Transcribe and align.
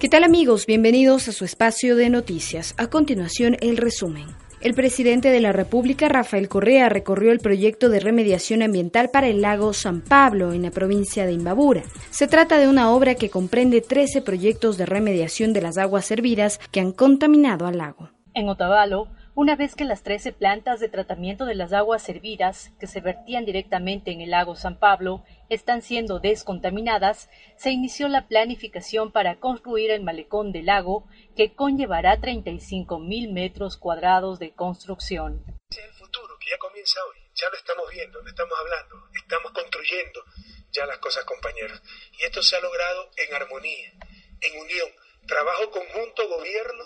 ¿Qué 0.00 0.08
tal 0.08 0.24
amigos? 0.24 0.64
Bienvenidos 0.64 1.28
a 1.28 1.32
su 1.32 1.44
espacio 1.44 1.94
de 1.94 2.08
noticias. 2.08 2.74
A 2.78 2.86
continuación, 2.86 3.58
el 3.60 3.76
resumen. 3.76 4.28
El 4.62 4.72
presidente 4.72 5.28
de 5.28 5.40
la 5.40 5.52
República, 5.52 6.08
Rafael 6.08 6.48
Correa, 6.48 6.88
recorrió 6.88 7.32
el 7.32 7.38
proyecto 7.38 7.90
de 7.90 8.00
remediación 8.00 8.62
ambiental 8.62 9.10
para 9.10 9.28
el 9.28 9.42
lago 9.42 9.74
San 9.74 10.00
Pablo, 10.00 10.54
en 10.54 10.62
la 10.62 10.70
provincia 10.70 11.26
de 11.26 11.34
Imbabura. 11.34 11.82
Se 12.08 12.28
trata 12.28 12.58
de 12.58 12.66
una 12.66 12.90
obra 12.90 13.14
que 13.14 13.28
comprende 13.28 13.82
13 13.82 14.22
proyectos 14.22 14.78
de 14.78 14.86
remediación 14.86 15.52
de 15.52 15.60
las 15.60 15.76
aguas 15.76 16.06
servidas 16.06 16.60
que 16.70 16.80
han 16.80 16.92
contaminado 16.92 17.66
al 17.66 17.76
lago. 17.76 18.08
En 18.32 18.48
Otavalo, 18.48 19.06
una 19.40 19.56
vez 19.56 19.74
que 19.74 19.86
las 19.86 20.02
13 20.02 20.34
plantas 20.34 20.80
de 20.80 20.90
tratamiento 20.90 21.46
de 21.46 21.54
las 21.54 21.72
aguas 21.72 22.02
servidas, 22.02 22.72
que 22.78 22.86
se 22.86 23.00
vertían 23.00 23.46
directamente 23.46 24.10
en 24.10 24.20
el 24.20 24.32
lago 24.32 24.54
San 24.54 24.78
Pablo, 24.78 25.24
están 25.48 25.80
siendo 25.80 26.18
descontaminadas, 26.18 27.30
se 27.56 27.70
inició 27.70 28.08
la 28.08 28.28
planificación 28.28 29.12
para 29.12 29.40
construir 29.40 29.92
el 29.92 30.02
malecón 30.02 30.52
del 30.52 30.66
lago, 30.66 31.08
que 31.36 31.54
conllevará 31.54 32.18
35.000 32.18 33.32
metros 33.32 33.78
cuadrados 33.78 34.38
de 34.40 34.52
construcción. 34.52 35.42
Es 35.70 35.78
el 35.78 35.92
futuro 35.94 36.36
que 36.38 36.50
ya 36.50 36.58
comienza 36.58 37.00
hoy, 37.08 37.16
ya 37.34 37.48
lo 37.48 37.56
estamos 37.56 37.90
viendo, 37.90 38.20
lo 38.20 38.28
estamos 38.28 38.58
hablando, 38.60 39.08
estamos 39.14 39.52
construyendo 39.52 40.22
ya 40.70 40.84
las 40.84 40.98
cosas, 40.98 41.24
compañeros. 41.24 41.80
Y 42.18 42.24
esto 42.24 42.42
se 42.42 42.56
ha 42.56 42.60
logrado 42.60 43.10
en 43.16 43.34
armonía, 43.34 43.90
en 44.42 44.60
unión, 44.60 44.88
trabajo 45.26 45.70
conjunto 45.70 46.28
gobierno 46.28 46.84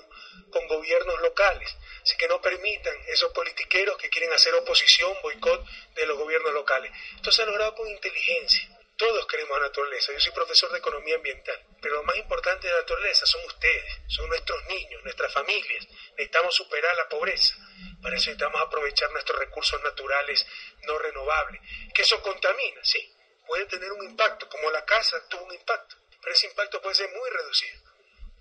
con 0.53 0.69
gobiernos 0.69 1.21
locales. 1.21 1.77
Así 2.05 2.19
que 2.19 2.28
no 2.28 2.38
permitan 2.38 2.94
esos 3.08 3.33
politiqueros 3.33 3.97
que 3.97 4.10
quieren 4.10 4.30
hacer 4.34 4.55
oposición, 4.55 5.16
boicot 5.22 5.66
de 5.94 6.05
los 6.05 6.19
gobiernos 6.19 6.52
locales. 6.52 6.92
Esto 7.16 7.33
se 7.33 7.42
ha 7.42 7.47
logrado 7.47 7.74
con 7.74 7.88
inteligencia. 7.88 8.69
Todos 8.94 9.27
queremos 9.27 9.58
la 9.58 9.69
naturaleza. 9.69 10.12
Yo 10.12 10.20
soy 10.20 10.32
profesor 10.32 10.70
de 10.70 10.78
economía 10.78 11.16
ambiental. 11.16 11.58
Pero 11.80 11.94
lo 11.94 12.02
más 12.02 12.16
importante 12.19 12.66
de 12.66 12.75
la 12.75 12.80
naturaleza 12.80 13.25
son 13.25 13.42
ustedes, 13.47 14.00
son 14.06 14.28
nuestros 14.28 14.62
niños, 14.66 15.02
nuestras 15.02 15.32
familias. 15.32 15.88
Necesitamos 16.10 16.55
superar 16.55 16.94
la 16.94 17.08
pobreza. 17.08 17.55
Para 18.02 18.16
eso 18.16 18.27
necesitamos 18.27 18.60
aprovechar 18.60 19.10
nuestros 19.10 19.38
recursos 19.38 19.82
naturales 19.82 20.47
no 20.82 20.98
renovables. 20.98 21.62
Que 21.94 22.02
eso 22.02 22.20
contamina, 22.20 22.84
sí. 22.84 23.16
Puede 23.47 23.64
tener 23.64 23.91
un 23.91 24.05
impacto, 24.05 24.47
como 24.50 24.70
la 24.70 24.84
casa 24.84 25.27
tuvo 25.30 25.44
un 25.44 25.55
impacto. 25.55 25.97
Pero 26.20 26.34
ese 26.34 26.48
impacto 26.48 26.82
puede 26.82 26.97
ser 26.97 27.08
muy 27.08 27.30
reducido. 27.30 27.80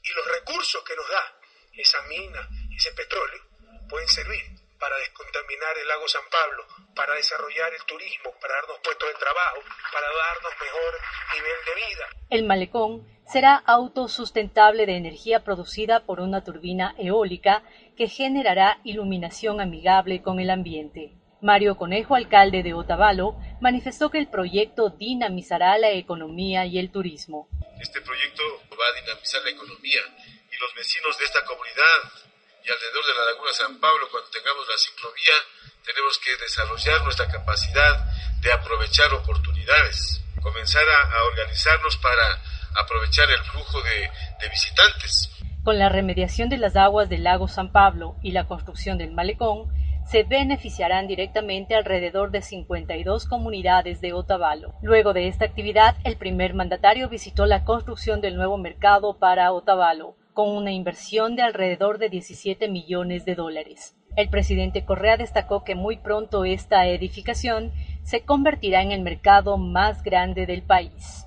Y 0.03 0.11
los 0.11 0.27
recursos 0.27 0.83
que 0.83 0.97
nos 0.97 1.07
da 1.07 1.39
esa 1.77 2.01
mina, 2.03 2.49
ese 2.77 2.91
petróleo, 2.91 3.52
pueden 3.93 4.09
servir 4.09 4.41
para 4.79 4.97
descontaminar 4.97 5.77
el 5.77 5.87
lago 5.87 6.07
San 6.07 6.23
Pablo, 6.31 6.65
para 6.95 7.13
desarrollar 7.13 7.71
el 7.73 7.85
turismo, 7.85 8.31
para 8.41 8.55
darnos 8.55 8.79
puestos 8.83 9.07
de 9.07 9.19
trabajo, 9.19 9.59
para 9.93 10.07
darnos 10.07 10.53
mejor 10.59 10.93
nivel 11.35 11.57
de 11.67 11.75
vida. 11.75 12.05
El 12.31 12.43
malecón 12.43 13.07
será 13.31 13.55
autosustentable 13.55 14.87
de 14.87 14.97
energía 14.97 15.43
producida 15.43 16.05
por 16.07 16.21
una 16.21 16.43
turbina 16.43 16.95
eólica 16.97 17.61
que 17.95 18.07
generará 18.07 18.79
iluminación 18.83 19.61
amigable 19.61 20.23
con 20.23 20.39
el 20.39 20.49
ambiente. 20.49 21.13
Mario 21.39 21.77
Conejo, 21.77 22.15
alcalde 22.15 22.63
de 22.63 22.73
Otavalo, 22.73 23.37
manifestó 23.61 24.09
que 24.09 24.17
el 24.17 24.27
proyecto 24.27 24.89
dinamizará 24.89 25.77
la 25.77 25.91
economía 25.91 26.65
y 26.65 26.79
el 26.79 26.91
turismo. 26.91 27.47
Este 27.79 28.01
proyecto 28.01 28.41
va 28.71 28.87
a 28.89 29.01
dinamizar 29.01 29.43
la 29.43 29.51
economía 29.51 30.01
y 30.49 30.57
los 30.59 30.73
vecinos 30.73 31.15
de 31.19 31.25
esta 31.25 31.45
comunidad 31.45 32.32
y 32.63 32.71
alrededor 32.71 33.05
de 33.05 33.13
la 33.13 33.25
Laguna 33.31 33.51
San 33.53 33.79
Pablo, 33.79 34.07
cuando 34.09 34.29
tengamos 34.29 34.67
la 34.67 34.77
ciclovía, 34.77 35.35
tenemos 35.83 36.17
que 36.19 36.35
desarrollar 36.37 37.03
nuestra 37.03 37.27
capacidad 37.27 38.05
de 38.41 38.51
aprovechar 38.51 39.13
oportunidades, 39.13 40.21
comenzar 40.41 40.83
a, 40.83 41.23
organizarnos 41.25 41.97
para 41.97 42.41
aprovechar 42.81 43.29
el 43.29 43.41
flujo 43.43 43.81
de, 43.81 44.09
de 44.39 44.49
visitantes. 44.49 45.29
Con 45.63 45.77
la 45.77 45.89
remediación 45.89 46.49
de 46.49 46.57
las 46.57 46.75
aguas 46.75 47.09
del 47.09 47.23
lago 47.23 47.47
San 47.47 47.71
Pablo 47.71 48.15
y 48.21 48.31
la 48.31 48.47
construcción 48.47 48.97
del 48.97 49.11
malecón, 49.11 49.71
se 50.05 50.23
beneficiarán 50.23 51.07
directamente 51.07 51.75
alrededor 51.75 52.31
de 52.31 52.41
52 52.41 53.25
comunidades 53.25 54.01
de 54.01 54.13
Otavalo. 54.13 54.73
Luego 54.81 55.13
de 55.13 55.27
esta 55.27 55.45
actividad, 55.45 55.95
el 56.03 56.17
primer 56.17 56.53
mandatario 56.53 57.09
visitó 57.09 57.45
la 57.45 57.63
construcción 57.63 58.19
del 58.21 58.35
nuevo 58.35 58.57
mercado 58.57 59.17
para 59.17 59.51
Otavalo, 59.51 60.15
con 60.33 60.49
una 60.49 60.71
inversión 60.71 61.35
de 61.35 61.43
alrededor 61.43 61.99
de 61.99 62.09
17 62.09 62.67
millones 62.67 63.25
de 63.25 63.35
dólares. 63.35 63.95
El 64.15 64.29
presidente 64.29 64.85
Correa 64.85 65.17
destacó 65.17 65.63
que 65.63 65.75
muy 65.75 65.97
pronto 65.97 66.45
esta 66.45 66.87
edificación 66.87 67.71
se 68.03 68.21
convertirá 68.21 68.81
en 68.81 68.91
el 68.91 69.01
mercado 69.01 69.57
más 69.57 70.03
grande 70.03 70.45
del 70.45 70.61
país. 70.61 71.25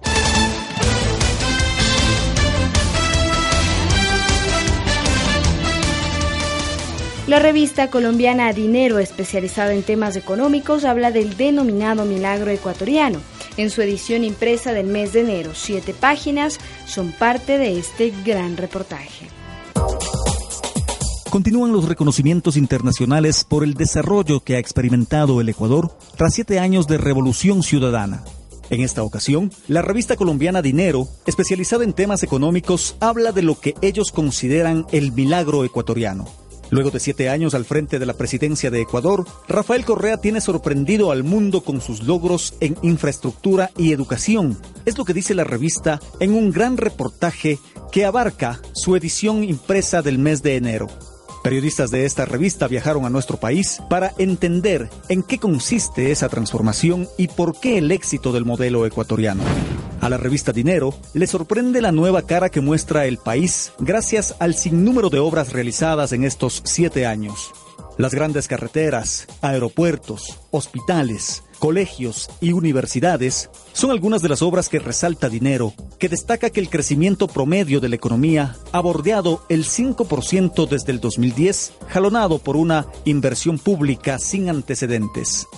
La 7.26 7.40
revista 7.40 7.90
colombiana 7.90 8.52
Dinero, 8.52 9.00
especializada 9.00 9.74
en 9.74 9.82
temas 9.82 10.14
económicos, 10.14 10.84
habla 10.84 11.10
del 11.10 11.36
denominado 11.36 12.04
milagro 12.04 12.52
ecuatoriano. 12.52 13.20
En 13.56 13.70
su 13.70 13.80
edición 13.80 14.22
impresa 14.22 14.72
del 14.72 14.86
mes 14.86 15.14
de 15.14 15.20
enero, 15.20 15.52
siete 15.54 15.94
páginas 15.94 16.58
son 16.86 17.12
parte 17.12 17.56
de 17.56 17.78
este 17.78 18.12
gran 18.24 18.58
reportaje. 18.58 19.28
Continúan 21.30 21.72
los 21.72 21.88
reconocimientos 21.88 22.56
internacionales 22.56 23.44
por 23.44 23.64
el 23.64 23.74
desarrollo 23.74 24.40
que 24.40 24.56
ha 24.56 24.58
experimentado 24.58 25.40
el 25.40 25.48
Ecuador 25.48 25.96
tras 26.16 26.34
siete 26.34 26.58
años 26.58 26.86
de 26.86 26.98
revolución 26.98 27.62
ciudadana. 27.62 28.24
En 28.68 28.80
esta 28.80 29.02
ocasión, 29.02 29.50
la 29.68 29.80
revista 29.80 30.16
colombiana 30.16 30.60
Dinero, 30.60 31.08
especializada 31.24 31.84
en 31.84 31.92
temas 31.92 32.22
económicos, 32.22 32.96
habla 33.00 33.32
de 33.32 33.42
lo 33.42 33.58
que 33.58 33.74
ellos 33.80 34.12
consideran 34.12 34.86
el 34.92 35.12
milagro 35.12 35.64
ecuatoriano 35.64 36.26
Luego 36.70 36.90
de 36.90 37.00
siete 37.00 37.28
años 37.28 37.54
al 37.54 37.64
frente 37.64 37.98
de 37.98 38.06
la 38.06 38.14
presidencia 38.14 38.70
de 38.70 38.80
Ecuador, 38.80 39.24
Rafael 39.48 39.84
Correa 39.84 40.16
tiene 40.16 40.40
sorprendido 40.40 41.10
al 41.10 41.22
mundo 41.22 41.62
con 41.62 41.80
sus 41.80 42.02
logros 42.02 42.54
en 42.60 42.76
infraestructura 42.82 43.70
y 43.76 43.92
educación. 43.92 44.58
Es 44.84 44.98
lo 44.98 45.04
que 45.04 45.14
dice 45.14 45.34
la 45.34 45.44
revista 45.44 46.00
en 46.18 46.32
un 46.32 46.50
gran 46.50 46.76
reportaje 46.76 47.58
que 47.92 48.04
abarca 48.04 48.60
su 48.72 48.96
edición 48.96 49.44
impresa 49.44 50.02
del 50.02 50.18
mes 50.18 50.42
de 50.42 50.56
enero. 50.56 50.88
Periodistas 51.42 51.92
de 51.92 52.04
esta 52.04 52.24
revista 52.24 52.66
viajaron 52.66 53.04
a 53.04 53.10
nuestro 53.10 53.36
país 53.36 53.80
para 53.88 54.12
entender 54.18 54.90
en 55.08 55.22
qué 55.22 55.38
consiste 55.38 56.10
esa 56.10 56.28
transformación 56.28 57.06
y 57.16 57.28
por 57.28 57.60
qué 57.60 57.78
el 57.78 57.92
éxito 57.92 58.32
del 58.32 58.44
modelo 58.44 58.84
ecuatoriano. 58.84 59.44
A 60.06 60.08
la 60.08 60.18
revista 60.18 60.52
Dinero 60.52 60.94
le 61.14 61.26
sorprende 61.26 61.80
la 61.82 61.90
nueva 61.90 62.22
cara 62.22 62.48
que 62.48 62.60
muestra 62.60 63.06
el 63.06 63.18
país 63.18 63.72
gracias 63.80 64.36
al 64.38 64.54
sinnúmero 64.54 65.10
de 65.10 65.18
obras 65.18 65.52
realizadas 65.52 66.12
en 66.12 66.22
estos 66.22 66.62
siete 66.64 67.06
años. 67.06 67.50
Las 67.98 68.14
grandes 68.14 68.46
carreteras, 68.46 69.26
aeropuertos, 69.42 70.38
hospitales, 70.52 71.42
colegios 71.58 72.30
y 72.40 72.52
universidades 72.52 73.50
son 73.72 73.90
algunas 73.90 74.22
de 74.22 74.28
las 74.28 74.42
obras 74.42 74.68
que 74.68 74.78
resalta 74.78 75.28
Dinero, 75.28 75.74
que 75.98 76.08
destaca 76.08 76.50
que 76.50 76.60
el 76.60 76.70
crecimiento 76.70 77.26
promedio 77.26 77.80
de 77.80 77.88
la 77.88 77.96
economía 77.96 78.54
ha 78.70 78.78
bordeado 78.78 79.44
el 79.48 79.64
5% 79.64 80.68
desde 80.68 80.92
el 80.92 81.00
2010, 81.00 81.72
jalonado 81.88 82.38
por 82.38 82.56
una 82.56 82.86
inversión 83.04 83.58
pública 83.58 84.20
sin 84.20 84.50
antecedentes. 84.50 85.48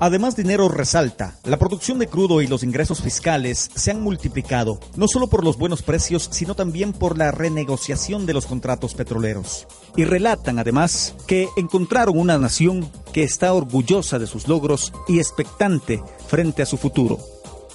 Además, 0.00 0.36
Dinero 0.36 0.68
resalta, 0.68 1.36
la 1.44 1.58
producción 1.58 1.98
de 1.98 2.06
crudo 2.06 2.40
y 2.40 2.46
los 2.46 2.62
ingresos 2.62 3.02
fiscales 3.02 3.70
se 3.74 3.90
han 3.90 4.00
multiplicado, 4.00 4.78
no 4.96 5.08
solo 5.08 5.26
por 5.26 5.44
los 5.44 5.58
buenos 5.58 5.82
precios, 5.82 6.28
sino 6.30 6.54
también 6.54 6.92
por 6.92 7.18
la 7.18 7.32
renegociación 7.32 8.24
de 8.24 8.34
los 8.34 8.46
contratos 8.46 8.94
petroleros. 8.94 9.66
Y 9.96 10.04
relatan 10.04 10.60
además 10.60 11.16
que 11.26 11.48
encontraron 11.56 12.16
una 12.16 12.38
nación 12.38 12.88
que 13.12 13.24
está 13.24 13.52
orgullosa 13.52 14.20
de 14.20 14.28
sus 14.28 14.46
logros 14.46 14.92
y 15.08 15.18
expectante 15.18 16.00
frente 16.28 16.62
a 16.62 16.66
su 16.66 16.76
futuro. 16.76 17.18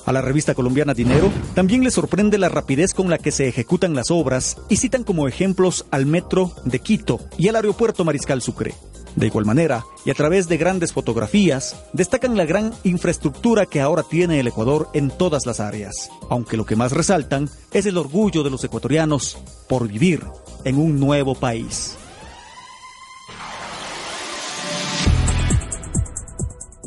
A 0.05 0.11
la 0.11 0.21
revista 0.21 0.53
colombiana 0.53 0.93
Dinero 0.93 1.31
también 1.55 1.83
le 1.83 1.91
sorprende 1.91 2.37
la 2.37 2.49
rapidez 2.49 2.93
con 2.93 3.09
la 3.09 3.17
que 3.17 3.31
se 3.31 3.47
ejecutan 3.47 3.95
las 3.95 4.11
obras 4.11 4.57
y 4.69 4.77
citan 4.77 5.03
como 5.03 5.27
ejemplos 5.27 5.85
al 5.91 6.05
metro 6.05 6.53
de 6.65 6.79
Quito 6.79 7.19
y 7.37 7.47
al 7.47 7.55
aeropuerto 7.55 8.03
Mariscal 8.03 8.41
Sucre. 8.41 8.73
De 9.15 9.27
igual 9.27 9.45
manera, 9.45 9.85
y 10.05 10.09
a 10.09 10.15
través 10.15 10.47
de 10.47 10.57
grandes 10.57 10.91
fotografías, 10.91 11.75
destacan 11.93 12.35
la 12.35 12.45
gran 12.45 12.73
infraestructura 12.83 13.65
que 13.65 13.79
ahora 13.79 14.03
tiene 14.03 14.39
el 14.39 14.47
Ecuador 14.47 14.89
en 14.93 15.09
todas 15.09 15.45
las 15.45 15.59
áreas, 15.59 16.09
aunque 16.29 16.57
lo 16.57 16.65
que 16.65 16.75
más 16.75 16.91
resaltan 16.91 17.49
es 17.71 17.85
el 17.85 17.97
orgullo 17.97 18.43
de 18.43 18.49
los 18.49 18.63
ecuatorianos 18.63 19.37
por 19.69 19.87
vivir 19.87 20.23
en 20.63 20.77
un 20.77 20.99
nuevo 20.99 21.35
país. 21.35 21.95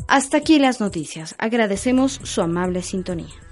Hasta 0.07 0.37
aquí 0.37 0.57
las 0.57 0.79
noticias. 0.79 1.35
Agradecemos 1.37 2.19
su 2.23 2.41
amable 2.41 2.81
sintonía. 2.81 3.46